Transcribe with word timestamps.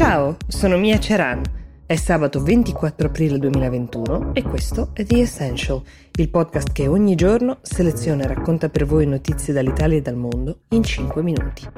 Ciao, 0.00 0.38
sono 0.48 0.78
Mia 0.78 0.98
Ceran. 0.98 1.42
È 1.84 1.94
sabato 1.94 2.42
24 2.42 3.08
aprile 3.08 3.36
2021 3.36 4.34
e 4.34 4.40
questo 4.40 4.92
è 4.94 5.04
The 5.04 5.20
Essential, 5.20 5.82
il 6.12 6.30
podcast 6.30 6.72
che 6.72 6.88
ogni 6.88 7.14
giorno 7.14 7.58
seleziona 7.60 8.24
e 8.24 8.28
racconta 8.28 8.70
per 8.70 8.86
voi 8.86 9.06
notizie 9.06 9.52
dall'Italia 9.52 9.98
e 9.98 10.00
dal 10.00 10.16
mondo 10.16 10.60
in 10.70 10.82
5 10.82 11.22
minuti. 11.22 11.68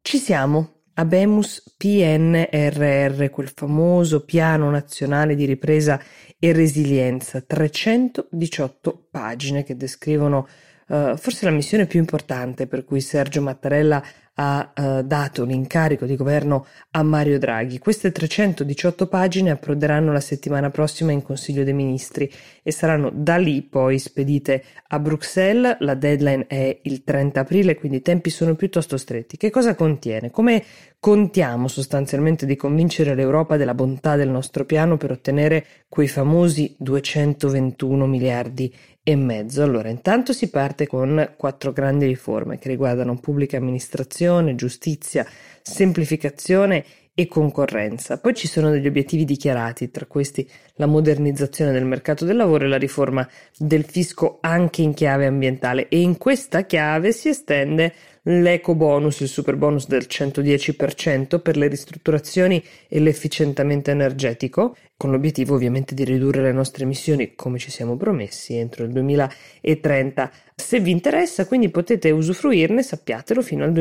Ci 0.00 0.16
siamo. 0.16 0.82
Abemus 0.94 1.74
PNRR, 1.76 3.30
quel 3.30 3.50
famoso 3.52 4.24
piano 4.24 4.70
nazionale 4.70 5.34
di 5.34 5.44
ripresa 5.44 6.00
e 6.38 6.52
resilienza, 6.52 7.40
318 7.40 9.08
pagine 9.10 9.64
che 9.64 9.76
descrivono 9.76 10.46
uh, 10.88 11.16
forse 11.16 11.44
la 11.44 11.50
missione 11.50 11.86
più 11.86 11.98
importante 11.98 12.66
per 12.66 12.84
cui 12.84 13.00
Sergio 13.00 13.42
Mattarella 13.42 14.02
ha 14.36 14.72
uh, 14.74 15.02
dato 15.02 15.44
l'incarico 15.44 16.06
di 16.06 16.16
governo 16.16 16.66
a 16.90 17.02
Mario 17.02 17.38
Draghi. 17.38 17.78
Queste 17.78 18.10
318 18.10 19.06
pagine 19.06 19.50
approderanno 19.50 20.12
la 20.12 20.20
settimana 20.20 20.70
prossima 20.70 21.12
in 21.12 21.22
Consiglio 21.22 21.62
dei 21.62 21.72
Ministri 21.72 22.30
e 22.62 22.72
saranno 22.72 23.10
da 23.14 23.36
lì 23.36 23.62
poi 23.62 23.98
spedite 23.98 24.64
a 24.88 24.98
Bruxelles. 24.98 25.76
La 25.80 25.94
deadline 25.94 26.46
è 26.48 26.80
il 26.82 27.04
30 27.04 27.40
aprile, 27.40 27.76
quindi 27.76 27.98
i 27.98 28.02
tempi 28.02 28.30
sono 28.30 28.56
piuttosto 28.56 28.96
stretti. 28.96 29.36
Che 29.36 29.50
cosa 29.50 29.76
contiene? 29.76 30.30
Come 30.30 30.64
contiamo 30.98 31.68
sostanzialmente 31.68 32.46
di 32.46 32.56
convincere 32.56 33.14
l'Europa 33.14 33.56
della 33.56 33.74
bontà 33.74 34.16
del 34.16 34.30
nostro 34.30 34.64
piano 34.64 34.96
per 34.96 35.12
ottenere 35.12 35.64
quei 35.88 36.08
famosi 36.08 36.74
221 36.78 38.06
miliardi 38.06 38.74
e 39.04 39.14
mezzo. 39.14 39.62
Allora, 39.62 39.90
intanto 39.90 40.32
si 40.32 40.48
parte 40.48 40.86
con 40.86 41.34
quattro 41.36 41.72
grandi 41.72 42.06
riforme 42.06 42.58
che 42.58 42.68
riguardano 42.68 43.16
pubblica 43.18 43.58
amministrazione, 43.58 44.54
giustizia, 44.54 45.24
semplificazione 45.62 46.84
e 47.14 47.28
concorrenza. 47.28 48.18
Poi 48.18 48.34
ci 48.34 48.48
sono 48.48 48.70
degli 48.70 48.86
obiettivi 48.86 49.24
dichiarati, 49.24 49.90
tra 49.90 50.06
questi 50.06 50.48
la 50.74 50.86
modernizzazione 50.86 51.70
del 51.70 51.84
mercato 51.84 52.24
del 52.24 52.36
lavoro 52.36 52.64
e 52.64 52.68
la 52.68 52.76
riforma 52.76 53.26
del 53.56 53.84
fisco 53.84 54.38
anche 54.40 54.82
in 54.82 54.94
chiave 54.94 55.26
ambientale 55.26 55.88
e 55.88 56.00
in 56.00 56.18
questa 56.18 56.64
chiave 56.64 57.12
si 57.12 57.28
estende 57.28 57.92
l'eco 58.26 58.74
bonus, 58.74 59.20
il 59.20 59.28
super 59.28 59.56
bonus 59.56 59.86
del 59.86 60.06
110% 60.08 61.40
per 61.40 61.56
le 61.56 61.68
ristrutturazioni 61.68 62.62
e 62.88 62.98
l'efficientamento 62.98 63.90
energetico, 63.90 64.76
con 64.96 65.10
l'obiettivo 65.10 65.54
ovviamente 65.54 65.94
di 65.94 66.04
ridurre 66.04 66.42
le 66.42 66.52
nostre 66.52 66.84
emissioni 66.84 67.34
come 67.34 67.58
ci 67.58 67.70
siamo 67.70 67.96
promessi 67.96 68.56
entro 68.56 68.84
il 68.84 68.92
2030. 68.92 70.30
Se 70.54 70.80
vi 70.80 70.90
interessa, 70.90 71.46
quindi 71.46 71.68
potete 71.68 72.10
usufruirne, 72.10 72.82
sappiatelo, 72.82 73.42
fino 73.42 73.62
al 73.62 73.72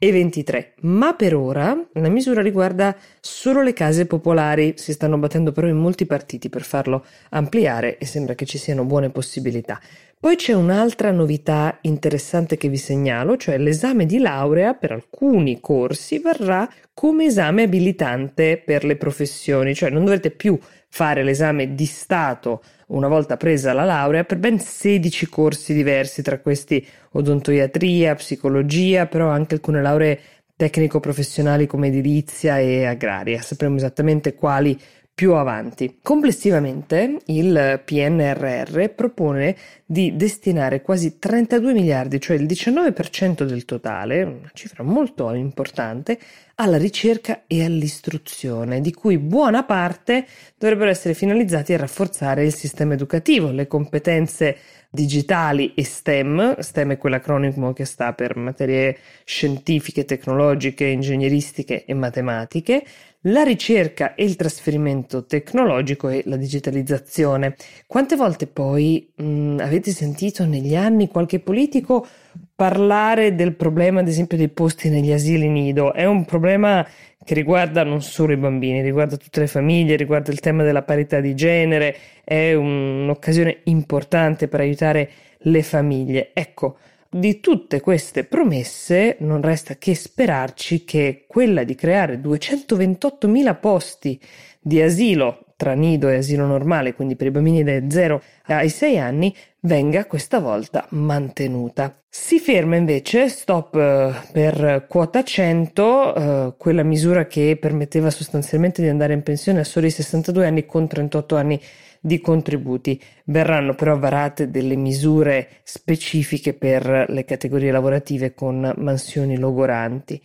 2023. 0.00 0.74
Ma 0.80 1.12
per 1.12 1.34
ora 1.34 1.78
la 1.92 2.08
misura 2.08 2.40
riguarda 2.40 2.96
solo 3.20 3.60
le 3.62 3.74
case 3.74 4.06
popolari, 4.06 4.74
si 4.76 4.92
stanno 4.92 5.18
battendo 5.18 5.52
però 5.52 5.68
in 5.68 5.76
molti 5.76 6.06
partiti 6.06 6.48
per 6.48 6.62
farlo 6.62 7.04
ampliare 7.30 7.98
e 7.98 8.06
sembra 8.06 8.34
che 8.34 8.46
ci 8.46 8.56
siano 8.56 8.84
buone 8.84 9.10
possibilità. 9.10 9.78
Poi 10.18 10.36
c'è 10.36 10.52
un'altra 10.52 11.10
novità 11.10 11.78
interessante 11.82 12.56
che 12.56 12.68
vi 12.68 12.76
segnalo, 12.76 13.36
cioè 13.36 13.56
l'esame 13.58 14.04
di 14.06 14.18
laurea 14.18 14.74
per 14.74 14.92
alcuni 14.92 15.60
corsi 15.60 16.18
verrà 16.18 16.68
come 16.92 17.26
esame 17.26 17.62
abilitante 17.62 18.62
per 18.62 18.84
le 18.84 18.96
professioni, 18.96 19.74
cioè 19.74 19.88
non 19.88 20.04
dovrete 20.04 20.30
più 20.30 20.58
fare 20.90 21.22
l'esame 21.22 21.74
di 21.74 21.86
Stato 21.86 22.62
una 22.88 23.08
volta 23.08 23.36
presa 23.36 23.72
la 23.72 23.84
laurea 23.84 24.24
per 24.24 24.38
ben 24.38 24.58
16 24.58 25.28
corsi 25.28 25.72
diversi, 25.72 26.22
tra 26.22 26.40
questi 26.40 26.84
odontoiatria, 27.12 28.16
psicologia, 28.16 29.06
però 29.06 29.28
anche 29.28 29.54
alcune 29.54 29.80
lauree 29.80 30.20
tecnico-professionali 30.56 31.66
come 31.66 31.86
edilizia 31.86 32.58
e 32.58 32.84
agraria. 32.84 33.40
Sapremo 33.40 33.76
esattamente 33.76 34.34
quali 34.34 34.78
più 35.20 35.34
avanti. 35.34 35.98
Complessivamente 36.00 37.18
il 37.26 37.82
PNRR 37.84 38.86
propone 38.94 39.54
di 39.84 40.16
destinare 40.16 40.80
quasi 40.80 41.18
32 41.18 41.74
miliardi, 41.74 42.18
cioè 42.18 42.38
il 42.38 42.46
19% 42.46 43.44
del 43.44 43.66
totale, 43.66 44.22
una 44.22 44.50
cifra 44.54 44.82
molto 44.82 45.30
importante, 45.34 46.18
alla 46.54 46.78
ricerca 46.78 47.42
e 47.46 47.62
all'istruzione, 47.62 48.80
di 48.80 48.94
cui 48.94 49.18
buona 49.18 49.62
parte 49.64 50.24
dovrebbero 50.56 50.88
essere 50.88 51.12
finalizzati 51.12 51.74
a 51.74 51.78
rafforzare 51.78 52.42
il 52.42 52.54
sistema 52.54 52.94
educativo, 52.94 53.50
le 53.50 53.66
competenze 53.66 54.56
digitali 54.90 55.74
e 55.74 55.84
STEM, 55.84 56.58
STEM 56.58 56.92
è 56.92 56.98
quell'acronimo 56.98 57.72
che 57.72 57.84
sta 57.84 58.12
per 58.12 58.36
materie 58.36 58.98
scientifiche, 59.24 60.04
tecnologiche, 60.04 60.84
ingegneristiche 60.86 61.84
e 61.84 61.94
matematiche, 61.94 62.84
la 63.24 63.42
ricerca 63.42 64.14
e 64.14 64.24
il 64.24 64.36
trasferimento 64.36 65.26
tecnologico 65.26 66.08
e 66.08 66.22
la 66.26 66.36
digitalizzazione. 66.36 67.54
Quante 67.86 68.16
volte 68.16 68.46
poi 68.46 69.12
mh, 69.14 69.24
mm, 69.24 69.58
avete 69.60 69.90
sentito 69.90 70.46
negli 70.46 70.74
anni 70.74 71.08
qualche 71.08 71.40
politico 71.40 72.06
parlare 72.54 73.34
del 73.34 73.54
problema, 73.54 74.00
ad 74.00 74.08
esempio, 74.08 74.36
dei 74.36 74.48
posti 74.48 74.88
negli 74.88 75.12
asili 75.12 75.48
nido? 75.48 75.92
È 75.92 76.06
un 76.06 76.24
problema 76.24 76.86
che 77.22 77.34
riguarda 77.34 77.84
non 77.84 78.00
solo 78.00 78.32
i 78.32 78.36
bambini, 78.36 78.80
riguarda 78.80 79.16
tutte 79.16 79.40
le 79.40 79.46
famiglie, 79.46 79.96
riguarda 79.96 80.30
il 80.32 80.40
tema 80.40 80.62
della 80.62 80.82
parità 80.82 81.20
di 81.20 81.34
genere, 81.34 81.96
è 82.24 82.54
un'occasione 82.54 83.60
importante 83.64 84.48
per 84.48 84.60
aiutare 84.60 85.10
le 85.44 85.62
famiglie. 85.62 86.30
Ecco, 86.32 86.78
di 87.10 87.40
tutte 87.40 87.80
queste 87.80 88.22
promesse 88.22 89.16
non 89.20 89.42
resta 89.42 89.74
che 89.76 89.96
sperarci 89.96 90.84
che 90.84 91.24
quella 91.26 91.64
di 91.64 91.74
creare 91.74 92.20
228.000 92.20 93.58
posti 93.58 94.20
di 94.60 94.80
asilo 94.80 95.46
tra 95.56 95.74
nido 95.74 96.08
e 96.08 96.16
asilo 96.16 96.46
normale, 96.46 96.94
quindi 96.94 97.16
per 97.16 97.26
i 97.26 97.30
bambini 97.30 97.62
dai 97.62 97.84
0 97.90 98.22
ai 98.46 98.70
6 98.70 98.98
anni, 98.98 99.34
venga 99.60 100.06
questa 100.06 100.38
volta 100.38 100.86
mantenuta. 100.90 101.94
Si 102.08 102.38
ferma 102.38 102.76
invece, 102.76 103.28
stop 103.28 103.74
eh, 103.74 104.10
per 104.32 104.86
quota 104.88 105.22
100, 105.22 106.14
eh, 106.14 106.54
quella 106.56 106.82
misura 106.82 107.26
che 107.26 107.58
permetteva 107.60 108.08
sostanzialmente 108.08 108.80
di 108.80 108.88
andare 108.88 109.12
in 109.12 109.22
pensione 109.22 109.60
a 109.60 109.64
soli 109.64 109.90
62 109.90 110.46
anni 110.46 110.64
con 110.64 110.88
38 110.88 111.36
anni 111.36 111.60
di 112.00 112.20
contributi. 112.20 113.00
Verranno 113.24 113.74
però 113.74 113.98
varate 113.98 114.50
delle 114.50 114.76
misure 114.76 115.48
specifiche 115.62 116.54
per 116.54 117.06
le 117.08 117.24
categorie 117.24 117.70
lavorative 117.70 118.34
con 118.34 118.72
mansioni 118.78 119.38
logoranti. 119.38 120.20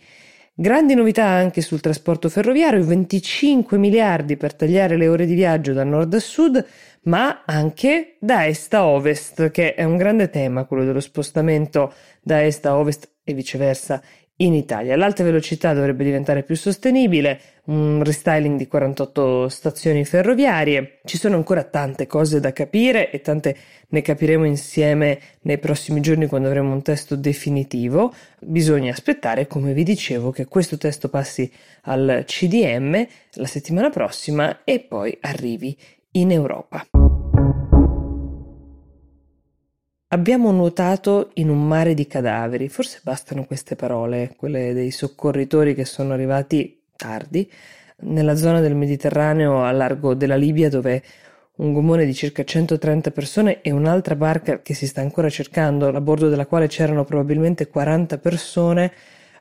Grandi 0.58 0.94
novità 0.94 1.26
anche 1.26 1.60
sul 1.60 1.80
trasporto 1.82 2.30
ferroviario, 2.30 2.82
25 2.82 3.76
miliardi 3.76 4.38
per 4.38 4.54
tagliare 4.54 4.96
le 4.96 5.06
ore 5.06 5.26
di 5.26 5.34
viaggio 5.34 5.74
da 5.74 5.84
nord 5.84 6.14
a 6.14 6.18
sud, 6.18 6.66
ma 7.02 7.42
anche 7.44 8.16
da 8.20 8.46
est 8.46 8.72
a 8.72 8.86
ovest, 8.86 9.50
che 9.50 9.74
è 9.74 9.84
un 9.84 9.98
grande 9.98 10.30
tema, 10.30 10.64
quello 10.64 10.86
dello 10.86 11.00
spostamento 11.00 11.92
da 12.22 12.42
est 12.42 12.64
a 12.64 12.78
ovest 12.78 13.06
e 13.22 13.34
viceversa 13.34 14.02
in 14.36 14.54
Italia. 14.54 14.96
L'alta 14.96 15.22
velocità 15.22 15.72
dovrebbe 15.72 16.04
diventare 16.04 16.42
più 16.42 16.56
sostenibile, 16.56 17.40
un 17.64 18.02
restyling 18.02 18.58
di 18.58 18.66
48 18.66 19.48
stazioni 19.48 20.04
ferroviarie. 20.04 20.98
Ci 21.04 21.16
sono 21.16 21.36
ancora 21.36 21.62
tante 21.64 22.06
cose 22.06 22.40
da 22.40 22.52
capire 22.52 23.10
e 23.10 23.20
tante 23.20 23.56
ne 23.88 24.02
capiremo 24.02 24.44
insieme 24.44 25.18
nei 25.42 25.58
prossimi 25.58 26.00
giorni 26.00 26.26
quando 26.26 26.48
avremo 26.48 26.72
un 26.72 26.82
testo 26.82 27.16
definitivo. 27.16 28.12
Bisogna 28.40 28.92
aspettare, 28.92 29.46
come 29.46 29.72
vi 29.72 29.84
dicevo, 29.84 30.30
che 30.30 30.44
questo 30.44 30.76
testo 30.76 31.08
passi 31.08 31.50
al 31.82 32.24
CDM 32.26 33.06
la 33.34 33.46
settimana 33.46 33.90
prossima 33.90 34.64
e 34.64 34.80
poi 34.80 35.16
arrivi 35.20 35.76
in 36.12 36.30
Europa. 36.32 37.05
Abbiamo 40.10 40.52
nuotato 40.52 41.30
in 41.34 41.48
un 41.48 41.66
mare 41.66 41.92
di 41.92 42.06
cadaveri, 42.06 42.68
forse 42.68 43.00
bastano 43.02 43.44
queste 43.44 43.74
parole, 43.74 44.34
quelle 44.36 44.72
dei 44.72 44.92
soccorritori 44.92 45.74
che 45.74 45.84
sono 45.84 46.12
arrivati 46.12 46.80
tardi 46.94 47.50
nella 48.02 48.36
zona 48.36 48.60
del 48.60 48.76
Mediterraneo 48.76 49.64
a 49.64 49.72
largo 49.72 50.14
della 50.14 50.36
Libia 50.36 50.68
dove 50.68 51.02
un 51.56 51.72
gommone 51.72 52.04
di 52.04 52.14
circa 52.14 52.44
130 52.44 53.10
persone 53.10 53.62
e 53.62 53.72
un'altra 53.72 54.14
barca 54.14 54.62
che 54.62 54.74
si 54.74 54.86
sta 54.86 55.00
ancora 55.00 55.28
cercando, 55.28 55.88
a 55.88 56.00
bordo 56.00 56.28
della 56.28 56.46
quale 56.46 56.68
c'erano 56.68 57.04
probabilmente 57.04 57.66
40 57.66 58.18
persone, 58.18 58.92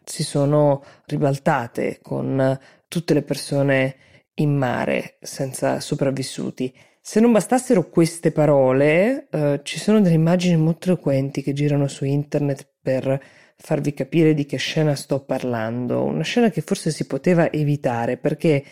si 0.04 0.24
sono 0.24 0.84
ribaltate 1.06 2.00
con 2.02 2.60
tutte 2.88 3.14
le 3.14 3.22
persone 3.22 3.96
in 4.36 4.58
mare 4.58 5.18
senza 5.22 5.80
sopravvissuti. 5.80 6.74
Se 7.08 7.20
non 7.20 7.32
bastassero 7.32 7.88
queste 7.88 8.32
parole, 8.32 9.28
eh, 9.30 9.60
ci 9.62 9.78
sono 9.78 10.02
delle 10.02 10.16
immagini 10.16 10.58
molto 10.58 10.88
eloquenti 10.88 11.44
che 11.44 11.54
girano 11.54 11.88
su 11.88 12.04
internet 12.04 12.68
per 12.82 13.22
farvi 13.58 13.94
capire 13.94 14.34
di 14.34 14.48
che 14.48 14.58
scena 14.58 14.96
sto 14.96 15.24
parlando. 15.24 16.02
Una 16.02 16.24
scena 16.24 16.50
che 16.50 16.62
forse 16.62 16.90
si 16.90 17.06
poteva 17.06 17.52
evitare 17.52 18.18
perché 18.18 18.64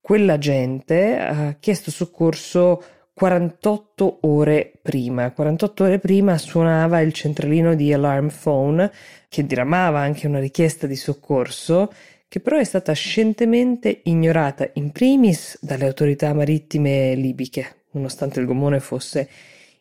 quella 0.00 0.38
gente 0.38 1.18
ha 1.18 1.56
chiesto 1.60 1.92
soccorso 1.92 2.82
48 3.14 4.18
ore 4.22 4.72
prima. 4.82 5.30
48 5.30 5.84
ore 5.84 5.98
prima 6.00 6.36
suonava 6.36 6.98
il 6.98 7.12
centralino 7.12 7.76
di 7.76 7.92
Alarm 7.92 8.28
Phone 8.42 8.90
che 9.28 9.46
diramava 9.46 10.00
anche 10.00 10.26
una 10.26 10.40
richiesta 10.40 10.88
di 10.88 10.96
soccorso 10.96 11.92
che 12.28 12.40
però 12.40 12.58
è 12.58 12.64
stata 12.64 12.92
scientemente 12.92 14.00
ignorata 14.04 14.68
in 14.74 14.92
primis 14.92 15.58
dalle 15.62 15.86
autorità 15.86 16.34
marittime 16.34 17.14
libiche, 17.14 17.84
nonostante 17.92 18.38
il 18.38 18.46
gommone 18.46 18.80
fosse 18.80 19.28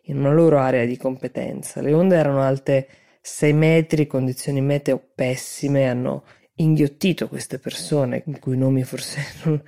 in 0.03 0.17
una 0.17 0.31
loro 0.31 0.57
area 0.57 0.85
di 0.85 0.95
competenza. 0.95 1.81
Le 1.81 1.91
onde 1.91 2.15
erano 2.15 2.41
alte 2.41 2.87
6 3.21 3.53
metri, 3.53 4.07
condizioni 4.07 4.61
meteo 4.61 5.01
pessime, 5.13 5.89
hanno 5.89 6.23
inghiottito 6.55 7.27
queste 7.27 7.59
persone, 7.59 8.23
i 8.25 8.39
cui 8.39 8.57
nomi 8.57 8.83
forse 8.83 9.21
non, 9.43 9.61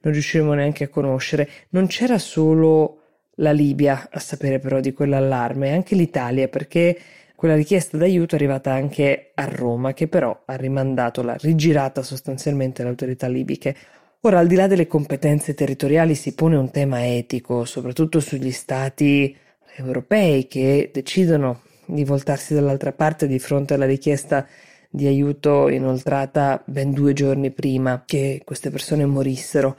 non 0.00 0.12
riusciremo 0.12 0.52
neanche 0.52 0.84
a 0.84 0.88
conoscere. 0.88 1.48
Non 1.70 1.86
c'era 1.86 2.18
solo 2.18 3.00
la 3.36 3.52
Libia 3.52 4.08
a 4.10 4.18
sapere 4.18 4.58
però 4.58 4.80
di 4.80 4.92
quell'allarme, 4.92 5.72
anche 5.72 5.94
l'Italia, 5.94 6.48
perché 6.48 6.98
quella 7.36 7.54
richiesta 7.54 7.98
d'aiuto 7.98 8.34
è 8.34 8.38
arrivata 8.38 8.72
anche 8.72 9.30
a 9.34 9.44
Roma, 9.44 9.92
che 9.92 10.08
però 10.08 10.42
ha 10.46 10.54
rimandato 10.56 11.22
la 11.22 11.36
rigirata 11.38 12.02
sostanzialmente 12.02 12.80
alle 12.80 12.90
autorità 12.90 13.28
libiche. 13.28 13.76
Ora, 14.22 14.38
al 14.38 14.46
di 14.46 14.54
là 14.54 14.66
delle 14.66 14.86
competenze 14.86 15.54
territoriali, 15.54 16.14
si 16.14 16.34
pone 16.34 16.56
un 16.56 16.70
tema 16.70 17.06
etico, 17.06 17.66
soprattutto 17.66 18.20
sugli 18.20 18.50
stati 18.50 19.36
europei 19.76 20.48
che 20.48 20.90
decidono 20.92 21.60
di 21.84 22.04
voltarsi 22.04 22.54
dall'altra 22.54 22.92
parte 22.92 23.26
di 23.26 23.38
fronte 23.38 23.74
alla 23.74 23.86
richiesta 23.86 24.46
di 24.88 25.06
aiuto 25.06 25.68
inoltrata 25.68 26.62
ben 26.64 26.92
due 26.92 27.12
giorni 27.12 27.50
prima 27.50 28.02
che 28.06 28.40
queste 28.44 28.70
persone 28.70 29.04
morissero. 29.04 29.76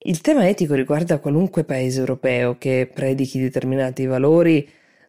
Il 0.00 0.20
tema 0.20 0.46
etico 0.46 0.74
riguarda 0.74 1.18
qualunque 1.18 1.64
paese 1.64 2.00
europeo 2.00 2.56
che 2.58 2.88
predichi 2.92 3.40
determinati 3.40 4.04
valori 4.04 4.68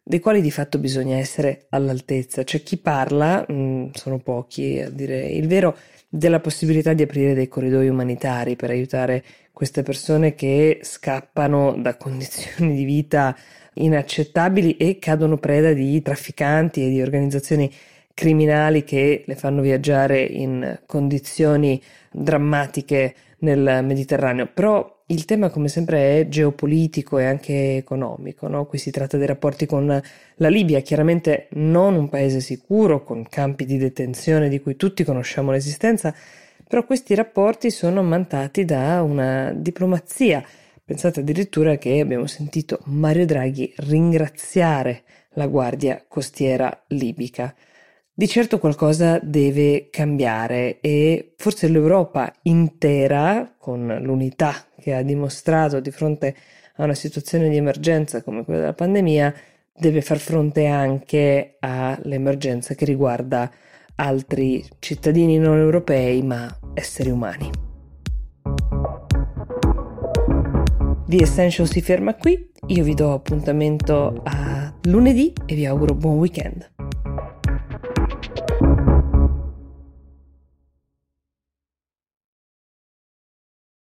dei 0.10 0.20
quali 0.20 0.42
di 0.42 0.50
fatto 0.50 0.80
bisogna 0.80 1.18
essere 1.18 1.68
all'altezza. 1.70 2.44
C'è 2.44 2.64
chi 2.64 2.78
parla, 2.78 3.46
mh, 3.48 3.54
mm, 3.54 3.86
sono 3.94 4.18
pochi 4.18 4.80
a 4.80 4.90
dire 4.90 5.28
il 5.28 5.48
vero, 5.48 5.78
della 6.10 6.40
possibilità 6.40 6.94
di 6.94 7.04
aprire 7.04 7.36
dei 7.36 7.48
corridoi 7.48 7.90
umanitari 7.90 8.56
per 8.56 8.72
aiutare 8.72 9.24
queste 9.54 9.84
persone 9.84 10.34
che 10.34 10.80
scappano 10.82 11.76
da 11.78 11.96
condizioni 11.96 12.74
di 12.74 12.86
vita 12.86 13.38
inaccettabili 13.74 14.78
e 14.78 14.98
cadono 14.98 15.38
preda 15.38 15.74
di 15.74 16.02
trafficanti 16.02 16.84
e 16.84 16.90
di 16.90 17.04
organizzazioni 17.04 17.72
criminali 18.16 18.84
che 18.84 19.24
le 19.28 19.36
fanno 19.36 19.62
viaggiare 19.62 20.24
in 20.24 20.80
condizioni 20.88 21.80
drammatiche 22.12 23.14
nel 23.42 23.82
Mediterraneo. 23.84 24.50
Però 24.52 24.99
il 25.12 25.26
tema, 25.26 25.50
come 25.50 25.68
sempre, 25.68 26.20
è 26.20 26.28
geopolitico 26.28 27.18
e 27.18 27.26
anche 27.26 27.78
economico. 27.78 28.48
No? 28.48 28.66
Qui 28.66 28.78
si 28.78 28.92
tratta 28.92 29.18
dei 29.18 29.26
rapporti 29.28 29.66
con 29.66 30.02
la 30.36 30.50
Libia, 30.50 30.82
chiaramente 30.82 31.48
non 31.54 31.96
un 31.96 32.10
paese 32.10 32.40
sicuro, 32.40 33.04
con 33.04 33.28
campi 33.28 33.66
di 33.66 33.78
detenzione 33.78 34.50
di 34.50 34.60
cui 34.60 34.76
tutti 34.76 35.04
conosciamo 35.04 35.52
l'esistenza, 35.52 36.14
però 36.68 36.86
questi 36.86 37.16
rapporti 37.16 37.72
sono 37.72 38.04
mantati 38.04 38.66
da 38.66 39.02
una 39.02 39.52
diplomazia. 39.52 40.44
Pensate 40.86 41.22
addirittura 41.22 41.78
che 41.78 42.00
abbiamo 42.00 42.28
sentito 42.28 42.80
Mario 42.86 43.26
Draghi 43.26 43.74
ringraziare 43.78 45.04
la 45.34 45.48
Guardia 45.48 46.04
Costiera 46.08 46.84
libica. 46.88 47.54
Di 48.20 48.28
certo 48.28 48.60
qualcosa 48.60 49.18
deve 49.24 49.88
cambiare 49.90 50.82
e 50.82 51.36
forse 51.38 51.70
l'Europa 51.70 52.30
intera, 52.42 53.56
con 53.58 53.98
l'unità 54.02 54.56
che 54.78 54.94
ha 54.94 55.02
dimostrato 55.04 55.80
di 55.80 55.90
fronte 55.90 56.36
a 56.76 56.84
una 56.84 56.96
situazione 56.96 57.48
di 57.48 57.56
emergenza 57.56 58.22
come 58.22 58.44
quella 58.44 58.60
della 58.60 58.74
pandemia, 58.74 59.34
deve 59.74 60.02
far 60.02 60.18
fronte 60.18 60.66
anche 60.66 61.56
all'emergenza 61.62 62.76
che 62.76 62.84
riguarda 62.84 63.50
altri 63.96 64.66
cittadini 64.80 65.38
non 65.38 65.58
europei 65.58 66.22
ma 66.22 66.54
esseri 66.74 67.12
umani. 67.12 67.50
The 71.08 71.22
Essential 71.22 71.70
si 71.70 71.80
ferma 71.80 72.16
qui, 72.16 72.52
io 72.68 72.84
vi 72.84 72.94
do 72.96 73.14
appuntamento 73.14 74.20
a 74.26 74.74
lunedì 74.90 75.32
e 75.46 75.56
vi 75.56 75.66
auguro 75.66 75.96
buon 75.96 76.18
weekend. 76.18 76.79